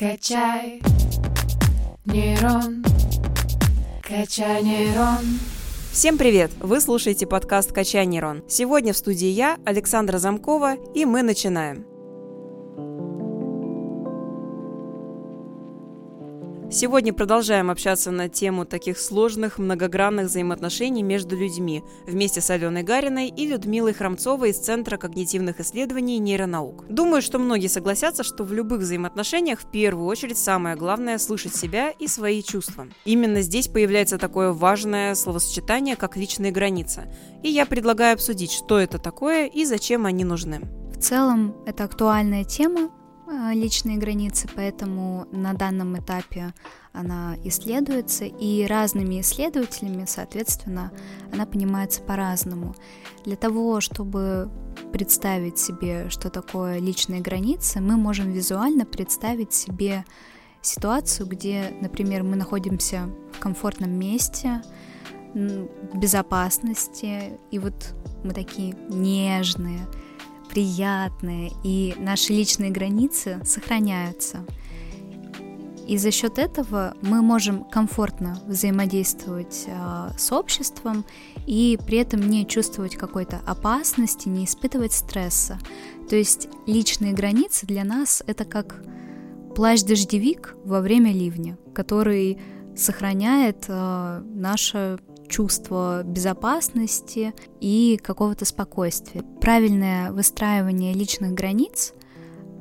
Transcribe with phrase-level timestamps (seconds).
[0.00, 0.80] Качай
[2.06, 2.82] нейрон,
[4.00, 5.18] качай нейрон.
[5.92, 6.50] Всем привет!
[6.58, 8.42] Вы слушаете подкаст «Качай нейрон».
[8.48, 11.89] Сегодня в студии я, Александра Замкова, и мы начинаем.
[16.72, 23.26] Сегодня продолжаем общаться на тему таких сложных, многогранных взаимоотношений между людьми вместе с Аленой Гариной
[23.26, 26.86] и Людмилой Храмцовой из Центра когнитивных исследований и нейронаук.
[26.88, 31.90] Думаю, что многие согласятся, что в любых взаимоотношениях в первую очередь самое главное– слышать себя
[31.90, 32.86] и свои чувства.
[33.04, 37.12] Именно здесь появляется такое важное словосочетание, как личные границы.
[37.42, 40.60] И я предлагаю обсудить, что это такое и зачем они нужны.
[40.92, 42.90] В целом, это актуальная тема,
[43.52, 46.52] личные границы, поэтому на данном этапе
[46.92, 50.90] она исследуется, и разными исследователями, соответственно,
[51.32, 52.74] она понимается по-разному.
[53.24, 54.50] Для того, чтобы
[54.92, 60.04] представить себе, что такое личные границы, мы можем визуально представить себе
[60.62, 64.62] ситуацию, где, например, мы находимся в комфортном месте,
[65.32, 67.94] в безопасности, и вот
[68.24, 69.86] мы такие нежные,
[70.50, 74.44] приятные, и наши личные границы сохраняются.
[75.86, 81.04] И за счет этого мы можем комфортно взаимодействовать э, с обществом
[81.46, 85.58] и при этом не чувствовать какой-то опасности, не испытывать стресса.
[86.08, 88.84] То есть личные границы для нас это как
[89.56, 92.38] плащ-дождевик во время ливня, который
[92.76, 99.22] сохраняет э, наше чувство безопасности и какого-то спокойствия.
[99.40, 101.94] Правильное выстраивание личных границ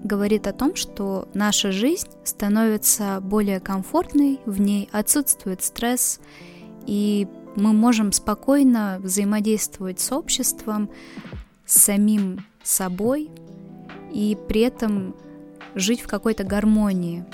[0.04, 6.22] говорит о том, что наша жизнь становится более комфортной, в ней отсутствует стресс,
[6.86, 10.90] и мы можем спокойно взаимодействовать с обществом,
[11.66, 13.30] с самим собой,
[14.14, 15.16] и при этом
[15.76, 17.26] жить в какой-то гармонии.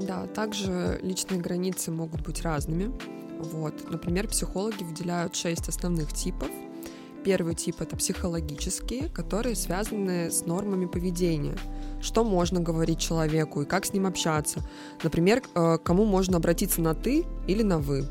[0.00, 2.92] Да, также личные границы могут быть разными.
[3.44, 3.90] Вот.
[3.90, 6.48] Например, психологи выделяют шесть основных типов.
[7.24, 11.56] Первый тип— это психологические, которые связаны с нормами поведения.
[12.02, 14.60] Что можно говорить человеку и как с ним общаться.
[15.02, 18.06] Например, э, кому можно обратиться на «ты» или на «вы».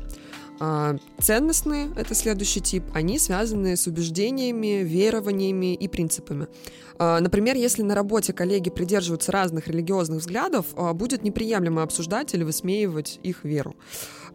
[0.60, 2.84] А, ценностные— это следующий тип.
[2.92, 6.46] Они связаны с убеждениями, верованиями и принципами.
[6.98, 12.44] А, например, если на работе коллеги придерживаются разных религиозных взглядов, а, будет неприемлемо обсуждать или
[12.44, 13.74] высмеивать их веру.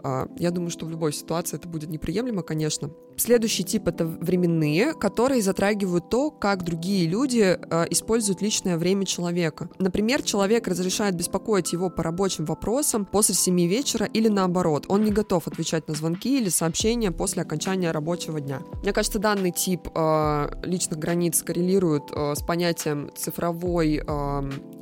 [0.03, 2.91] А, я думаю, что в любой ситуации это будет неприемлемо, конечно.
[3.17, 9.69] Следующий тип— это временные, которые затрагивают то, как другие люди а, используют личное время человека.
[9.79, 14.85] Например, человек разрешает беспокоить его по рабочим вопросам после 7 вечера или наоборот.
[14.87, 18.61] Он не готов отвечать на звонки или сообщения после окончания рабочего дня.
[18.81, 24.01] Мне кажется, данный тип э, личных границ коррелирует с понятием цифровой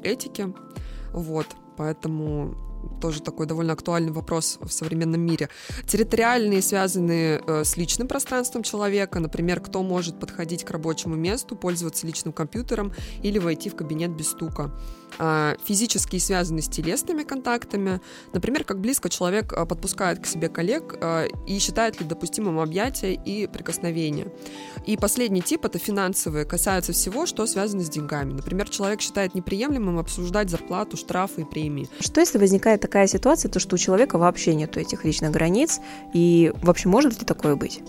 [0.03, 0.53] этики.
[1.13, 1.47] Вот,
[1.77, 2.66] поэтому
[3.01, 5.49] тоже такой довольно актуальный вопрос в современном мире.
[5.85, 12.07] Территориальные связаны э, с личным пространством человека, например, кто может подходить к рабочему месту, пользоваться
[12.07, 12.93] личным компьютером
[13.23, 14.71] или войти в кабинет без стука.
[15.19, 18.01] А, физические связаны с телесными контактами,
[18.33, 23.13] например, как близко человек э, подпускает к себе коллег э, и считает ли допустимым объятия
[23.13, 24.27] и прикосновения.
[24.85, 28.33] И последний тип— это финансовые, касаются всего, что связано с деньгами.
[28.33, 31.89] Например, человек считает неприемлемым обсуждать зарплату, штрафы и премии.
[31.99, 35.79] Что если возникает такая ситуация, то что у человека вообще нет этих личных границ,
[36.13, 37.81] и вообще может ли такое быть?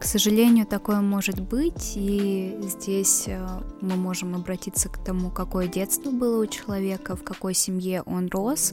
[0.00, 3.46] К сожалению, такое может быть, и здесь э,
[3.82, 8.72] мы можем обратиться к тому, какое детство было у человека, в какой семье он рос,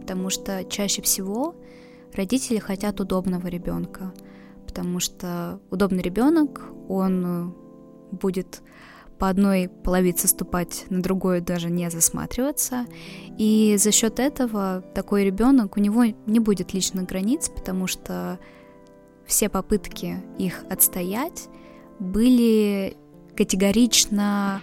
[0.00, 1.54] потому что чаще всего
[2.14, 4.14] родители хотят удобного ребенка,
[4.66, 7.52] потому что удобный ребенок, он э,
[8.12, 8.62] будет
[9.18, 12.86] по одной половице ступать, на другую даже не засматриваться.
[13.36, 18.38] И за счет этого такой ребенок, у него не будет личных границ, потому что
[19.26, 21.48] все попытки их отстоять
[21.98, 22.96] были
[23.36, 24.60] категорично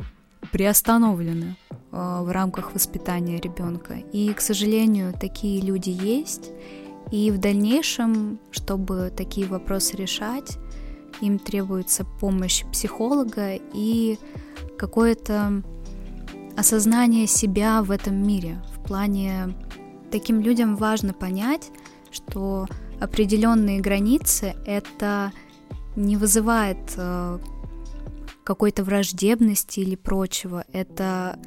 [0.51, 3.95] приостановлены э, в рамках воспитания ребенка.
[4.11, 6.51] И, к сожалению, такие люди есть.
[7.11, 10.57] И в дальнейшем, чтобы такие вопросы решать,
[11.21, 14.17] им требуется помощь психолога и
[14.77, 15.63] какое-то
[16.55, 18.61] осознание себя в этом мире.
[18.75, 19.55] В плане
[20.11, 21.71] таким людям важно понять,
[22.11, 22.67] что
[22.99, 25.31] определенные границы это
[25.95, 27.39] не вызывает э,
[28.43, 30.65] какой-то враждебности или прочего.
[30.71, 31.39] Это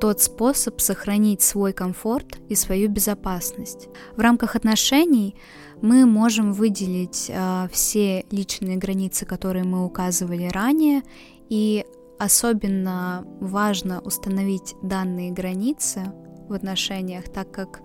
[0.00, 3.88] тот способ сохранить свой комфорт и свою безопасность.
[4.16, 5.36] В рамках отношений
[5.82, 11.02] мы можем выделить э, все личные границы, которые мы указывали ранее,
[11.48, 11.84] и
[12.18, 16.12] особенно важно установить данные границы
[16.48, 17.80] в отношениях, так как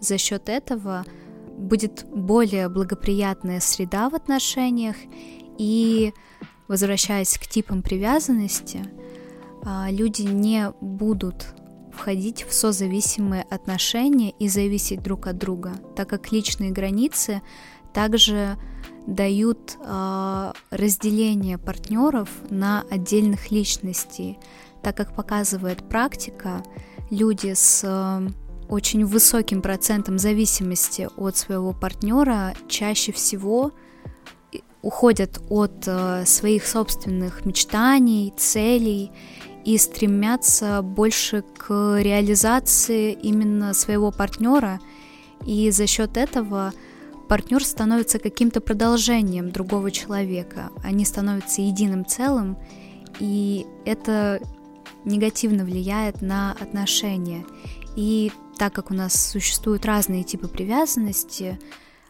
[0.00, 1.04] за счет этого
[1.58, 4.96] будет более благоприятная среда в отношениях.
[5.58, 6.14] И
[6.68, 8.84] возвращаясь к типам привязанности,
[9.64, 11.54] а, люди не будут
[11.92, 17.42] входить в созависимые отношения и зависеть друг от друга, так как личные границы
[17.92, 18.56] также
[19.08, 24.38] дают э, разделение партнеров на отдельных личностей,
[24.82, 26.62] так как показывает практика,
[27.10, 27.82] люди с
[28.68, 33.72] очень высоким процентом зависимости от своего партнера чаще всего
[34.82, 39.10] уходят от э, своих собственных мечтаний, целей
[39.64, 44.80] и стремятся больше к реализации именно своего партнера,
[45.44, 46.72] и за счет этого
[47.28, 52.56] партнер становится каким-то продолжением другого человека, они становятся единым целым,
[53.20, 54.40] и это
[55.04, 57.44] негативно влияет на отношения.
[57.96, 61.58] И так как у нас существуют разные типы привязанности,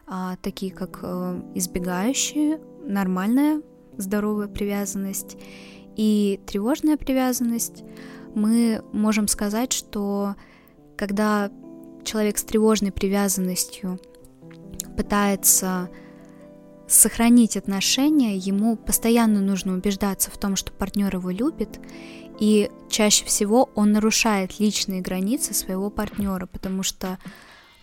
[0.07, 3.61] а, такие как э, избегающие, нормальная,
[3.97, 5.37] здоровая привязанность
[5.95, 7.83] и тревожная привязанность,
[8.33, 10.35] мы можем сказать, что
[10.97, 11.51] когда
[12.03, 13.99] человек с тревожной привязанностью
[14.97, 15.89] пытается
[16.87, 21.79] сохранить отношения, ему постоянно нужно убеждаться в том, что партнер его любит,
[22.39, 27.19] и чаще всего он нарушает личные границы своего партнера, потому что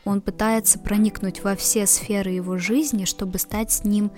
[0.05, 4.11] он пытается проникнуть во все сферы его жизни, чтобы стать с ним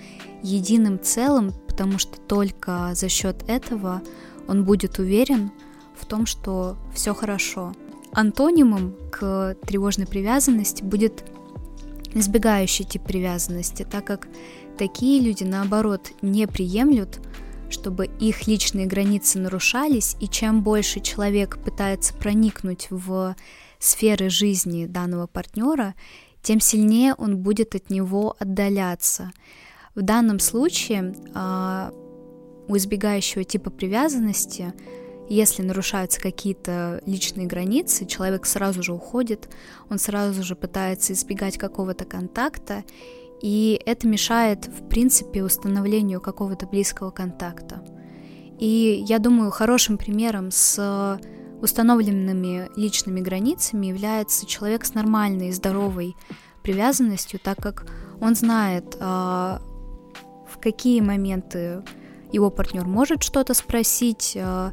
[0.43, 4.01] единым целым, потому что только за счет этого
[4.47, 5.51] он будет уверен
[5.99, 7.73] в том, что все хорошо.
[8.11, 11.25] Антонимом к тревожной привязанности будет
[12.13, 14.27] избегающий тип привязанности, так как
[14.77, 17.19] такие люди, наоборот, не приемлют
[17.69, 23.35] чтобы их личные границы нарушались, и чем больше человек пытается проникнуть в
[23.79, 25.95] сферы жизни данного партнера,
[26.41, 29.31] тем сильнее он будет от него отдаляться.
[29.95, 31.91] В данном случае а,
[32.67, 34.73] у избегающего типа привязанности,
[35.27, 39.49] если нарушаются какие-то личные границы, человек сразу же уходит,
[39.89, 42.83] он сразу же пытается избегать какого-то контакта,
[43.41, 47.83] и это мешает, в принципе, установлению какого-то близкого контакта.
[48.59, 51.19] И я думаю, хорошим примером с
[51.61, 56.15] установленными личными границами является человек с нормальной, здоровой
[56.63, 57.85] привязанностью, так как
[58.21, 59.61] он знает, а,
[60.47, 61.83] в какие моменты
[62.31, 64.71] его партнер может что-то спросить, а,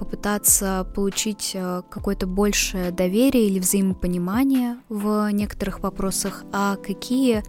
[0.00, 7.44] попытаться получить э, какое-то большее доверие или взаимопонимание в некоторых вопросах, а какие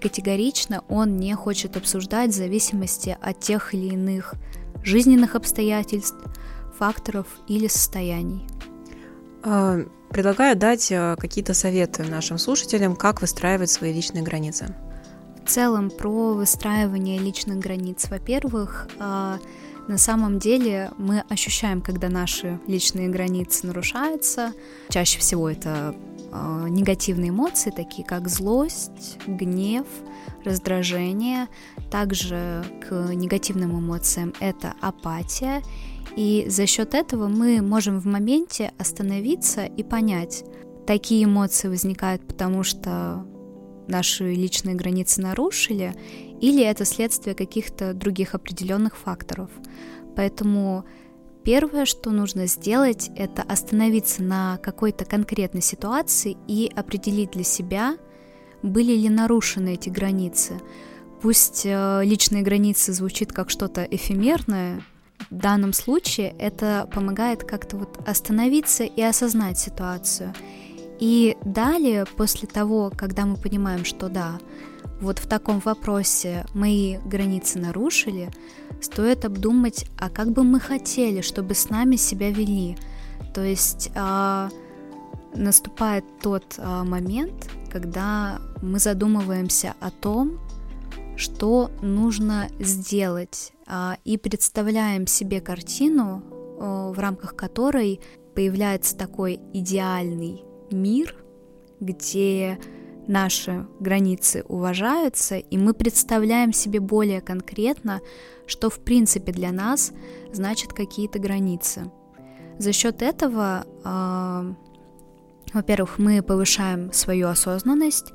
[0.00, 4.34] категорично он не хочет обсуждать в зависимости от тех или иных
[4.84, 6.16] жизненных обстоятельств,
[6.78, 8.46] факторов или состояний.
[9.42, 9.80] А,
[10.10, 14.76] предлагаю дать э, какие-то советы нашим слушателям, как выстраивать свои личные границы.
[15.44, 18.06] В целом про выстраивание личных границ.
[18.08, 19.38] Во-первых, а,
[19.88, 24.52] на самом деле мы ощущаем, когда наши личные границы нарушаются.
[24.88, 25.94] Чаще всего это
[26.32, 29.86] э, негативные эмоции, такие как злость, гнев,
[30.44, 31.48] раздражение.
[31.90, 35.62] Также к негативным эмоциям это апатия.
[36.16, 40.44] И за счет этого мы можем в моменте остановиться и понять,
[40.86, 43.26] такие эмоции возникают потому, что
[43.88, 45.94] наши личные границы нарушили,
[46.40, 49.50] или это следствие каких-то других определенных факторов.
[50.14, 50.84] Поэтому
[51.44, 57.96] первое, что нужно сделать, это остановиться на какой-то конкретной ситуации и определить для себя,
[58.62, 60.60] были ли нарушены эти границы.
[61.22, 64.82] Пусть э, личные границы звучит как что-то эфемерное,
[65.30, 70.34] в данном случае это помогает как-то вот остановиться и осознать ситуацию.
[70.98, 74.38] И далее, после того, когда мы понимаем, что да,
[75.00, 78.30] вот в таком вопросе мои границы нарушили,
[78.80, 82.76] стоит обдумать, а как бы мы хотели, чтобы с нами себя вели.
[83.34, 84.48] То есть а,
[85.34, 90.38] наступает тот а, момент, когда мы задумываемся о том,
[91.16, 96.22] что нужно сделать, а, и представляем себе картину,
[96.58, 98.00] а, в рамках которой
[98.34, 101.14] появляется такой идеальный мир,
[101.80, 102.58] где
[103.06, 108.00] наши границы уважаются, и мы представляем себе более конкретно,
[108.46, 109.92] что в принципе для нас
[110.32, 111.90] значит какие-то границы.
[112.58, 114.54] За счет этого, э,
[115.52, 118.12] во-первых, мы повышаем свою осознанность,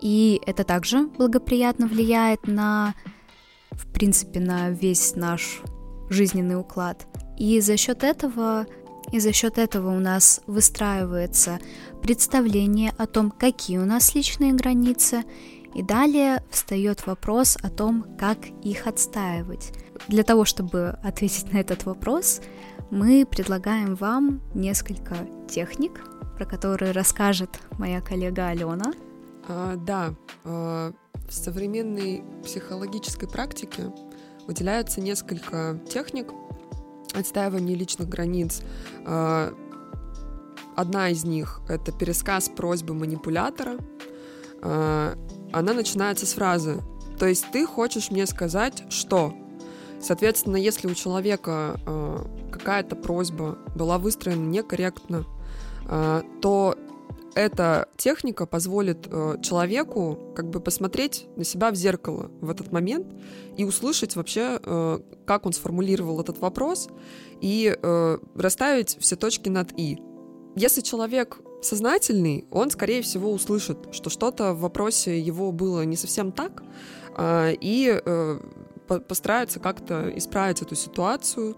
[0.00, 2.94] и это также благоприятно влияет на,
[3.70, 5.62] в принципе, на весь наш
[6.10, 7.06] жизненный уклад.
[7.38, 8.66] И за счет этого
[9.12, 11.58] И за счет этого у нас выстраивается
[12.02, 15.24] представление о том, какие у нас личные границы,
[15.74, 19.72] и далее встает вопрос о том, как их отстаивать.
[20.08, 22.40] Для того, чтобы ответить на этот вопрос,
[22.90, 25.14] мы предлагаем вам несколько
[25.48, 26.04] техник,
[26.36, 28.92] про которые расскажет моя коллега Алена.
[29.48, 30.14] А, да,
[30.44, 30.92] а,
[31.28, 33.92] в современной психологической практике
[34.46, 36.32] выделяется несколько техник
[37.14, 38.62] отстаивания личных границ.
[39.04, 39.52] А,
[40.76, 43.78] одна из них— это пересказ просьбы манипулятора.
[44.62, 45.16] А,
[45.52, 46.80] она начинается с фразы
[47.18, 49.34] «То есть ты хочешь мне сказать, что?»
[50.00, 55.24] Соответственно, если у человека а, какая-то просьба была выстроена некорректно,
[56.40, 56.76] то
[57.34, 63.06] эта техника позволит э, человеку как бы посмотреть на себя в зеркало в этот момент
[63.56, 66.88] и услышать вообще, э, как он сформулировал этот вопрос,
[67.40, 69.98] и э, расставить все точки над «и».
[70.54, 76.32] Если человек сознательный, он, скорее всего, услышит, что что-то в вопросе его было не совсем
[76.32, 76.62] так,
[77.16, 78.40] э, и э,
[78.86, 81.56] постарается как-то исправить эту ситуацию,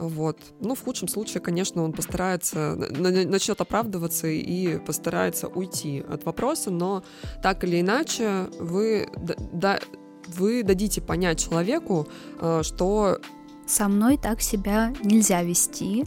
[0.00, 0.38] вот.
[0.60, 7.04] Ну, в худшем случае, конечно, он постарается, начнет оправдываться и постарается уйти от вопроса, но
[7.42, 9.08] так или иначе вы,
[9.52, 9.78] да,
[10.26, 12.08] вы дадите понять человеку,
[12.40, 13.18] э, что
[13.66, 16.06] со мной так себя нельзя вести.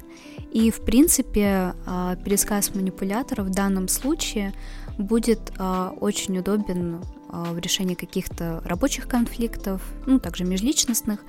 [0.52, 4.54] И, в принципе, а, пересказ манипулятора в данном случае
[4.98, 11.24] будет а, очень удобен а, в решении каких-то рабочих конфликтов, ну, также межличностных,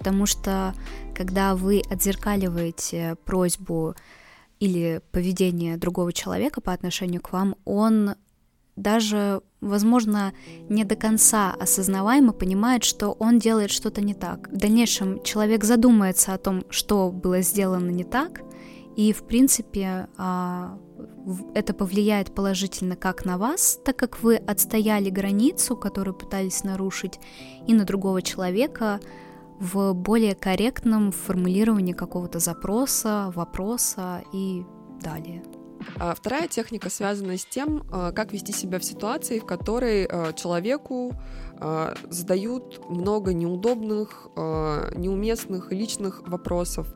[0.00, 0.74] потому что
[1.14, 3.94] когда вы отзеркаливаете просьбу
[4.58, 8.14] или поведение другого человека по отношению к вам, он
[8.76, 10.32] даже, возможно,
[10.70, 14.48] не до конца осознаваемо понимает, что он делает что-то не так.
[14.48, 18.40] В дальнейшем человек задумается о том, что было сделано не так,
[18.96, 20.78] и, в принципе, а,
[21.54, 27.20] это повлияет положительно как на вас, так как вы отстояли границу, которую пытались нарушить,
[27.66, 28.98] и на другого человека
[29.60, 34.64] в более корректном формулировании какого-то запроса, вопроса и
[35.00, 35.42] далее.
[35.98, 40.32] А вторая техника связана с тем, а, как вести себя в ситуации, в которой а,
[40.32, 41.12] человеку
[42.08, 46.86] задают много неудобных, неуместных личных вопросов.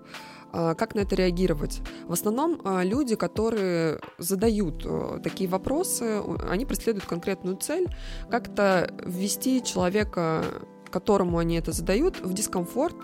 [0.52, 1.82] Как на это реагировать?
[2.06, 4.86] В основном люди, которые задают
[5.22, 7.88] такие вопросы, они преследуют конкретную цель,
[8.30, 10.42] как-то ввести человека
[10.94, 12.94] которому они это задают, в дискомфорт,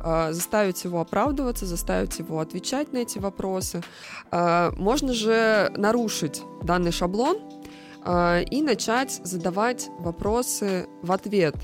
[0.00, 3.82] а, заставить его оправдываться, заставить его отвечать на эти вопросы.
[4.30, 7.38] А, можно же нарушить данный шаблон
[8.04, 11.54] а, и начать задавать вопросы в ответ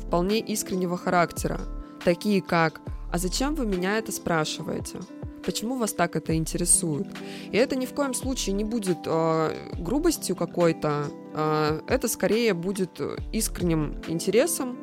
[0.00, 1.60] вполне искреннего характера,
[2.04, 2.80] такие как
[3.12, 4.98] «А зачем вы меня это спрашиваете?»
[5.46, 7.06] почему вас так это интересует.
[7.52, 13.00] И это ни в коем случае не будет э, грубостью какой-то, э, это скорее будет
[13.32, 14.76] искренним интересом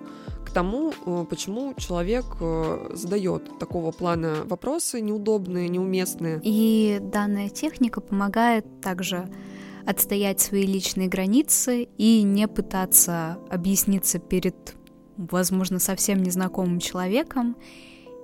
[0.52, 6.40] тому, э, почему человек э, задает такого плана вопросы неудобные, неуместные.
[6.44, 9.30] И данная техника помогает также
[9.86, 14.76] отстоять свои личные границы и не пытаться объясниться перед,
[15.18, 17.56] возможно, совсем незнакомым человеком,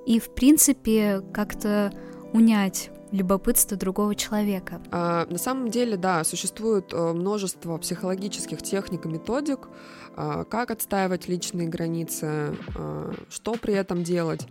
[0.06, 1.94] и, в принципе, как-то
[2.34, 4.82] унять любопытство другого человека.
[4.92, 9.68] А, на самом деле, да, существует э, множество психологических техник и методик,
[10.16, 14.48] а, как отстаивать личные границы, а, что при этом делать.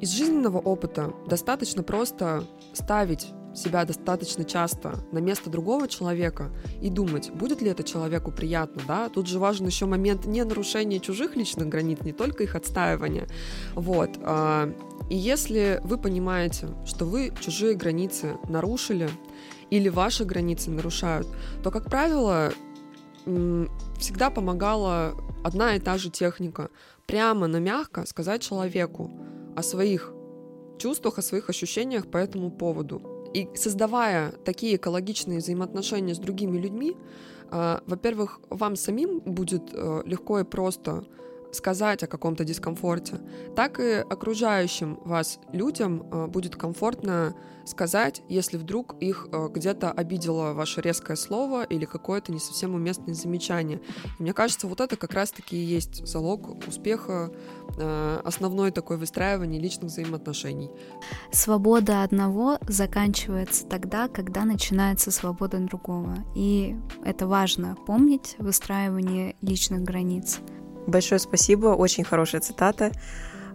[0.00, 6.50] Из жизненного опыта достаточно просто ставить себя достаточно часто на место другого человека
[6.80, 9.08] и думать, будет ли это человеку приятно, да?
[9.08, 13.28] Тут же важен еще момент не нарушения чужих личных границ, не только их отстаивания.
[13.74, 14.10] Вот.
[14.22, 14.72] А,
[15.10, 19.10] и если вы понимаете, что вы чужие границы нарушили,
[19.70, 21.26] или ваши границы нарушают,
[21.62, 22.52] то, как правило,
[23.98, 26.70] всегда помогала одна и та же техника.
[27.06, 29.10] Прямо, но мягко сказать человеку
[29.56, 30.12] о своих
[30.78, 33.17] чувствах, о своих ощущениях по этому поводу.
[33.34, 36.96] И создавая такие экологичные взаимоотношения с другими людьми,
[37.50, 41.04] э, во-первых, вам самим будет э, легко и просто
[41.52, 43.20] сказать о каком-то дискомфорте,
[43.56, 50.52] так и окружающим вас людям э, будет комфортно сказать, если вдруг их э, где-то обидело
[50.54, 53.80] ваше резкое слово или какое-то не совсем уместное замечание.
[54.18, 57.30] И мне кажется, вот это как раз-таки и есть залог успеха,
[57.78, 60.70] э, основной такой выстраивание личных взаимоотношений.
[61.32, 66.24] Свобода одного заканчивается тогда, когда начинается свобода другого.
[66.34, 70.40] И это важно помнить в выстраивании личных границ.
[70.88, 72.92] Большое спасибо, очень хорошая цитата.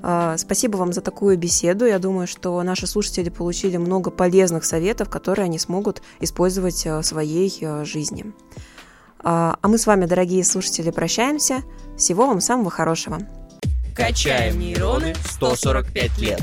[0.03, 1.85] А, спасибо вам за такую беседу.
[1.85, 7.51] Я думаю, что наши слушатели получили много полезных советов, которые они смогут использовать в своей
[7.85, 8.33] жизни.
[9.25, 11.63] А мы с вами, дорогие слушатели, прощаемся.
[11.97, 13.19] Всего вам самого хорошего.
[13.95, 16.41] Качаем нейроны 145 лет.